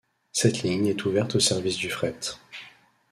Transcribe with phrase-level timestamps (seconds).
[0.31, 2.15] Cette ligne est ouverte au service du fret.